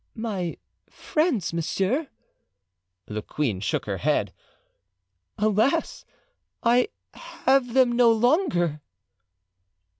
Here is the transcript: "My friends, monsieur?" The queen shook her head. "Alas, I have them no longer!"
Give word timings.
"My 0.15 0.57
friends, 0.89 1.53
monsieur?" 1.53 2.07
The 3.05 3.21
queen 3.21 3.59
shook 3.59 3.85
her 3.85 3.97
head. 3.97 4.33
"Alas, 5.37 6.05
I 6.63 6.87
have 7.13 7.75
them 7.75 7.91
no 7.91 8.11
longer!" 8.11 8.81